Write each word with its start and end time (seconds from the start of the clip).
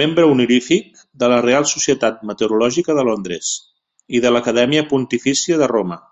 Membre 0.00 0.24
honorífic 0.32 1.00
de 1.22 1.30
la 1.34 1.38
Real 1.46 1.66
Societat 1.72 2.20
meteorològica 2.32 3.00
de 3.00 3.08
Londres 3.12 3.56
i 4.20 4.24
de 4.28 4.38
l'Acadèmia 4.38 4.88
Pontifícia 4.96 5.64
de 5.66 5.76
Roma. 5.78 6.04